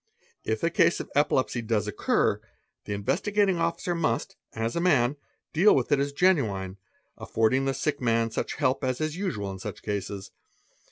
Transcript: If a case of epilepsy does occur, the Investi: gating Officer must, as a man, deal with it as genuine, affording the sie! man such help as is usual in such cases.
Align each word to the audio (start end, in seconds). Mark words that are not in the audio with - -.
If 0.43 0.63
a 0.63 0.71
case 0.71 0.99
of 0.99 1.11
epilepsy 1.13 1.61
does 1.61 1.87
occur, 1.87 2.41
the 2.85 2.97
Investi: 2.97 3.31
gating 3.31 3.59
Officer 3.59 3.93
must, 3.93 4.35
as 4.53 4.75
a 4.75 4.81
man, 4.81 5.15
deal 5.53 5.75
with 5.75 5.91
it 5.91 5.99
as 5.99 6.11
genuine, 6.11 6.77
affording 7.19 7.65
the 7.65 7.73
sie! 7.75 7.93
man 7.99 8.31
such 8.31 8.55
help 8.55 8.83
as 8.83 8.99
is 8.99 9.15
usual 9.15 9.51
in 9.51 9.59
such 9.59 9.83
cases. 9.83 10.31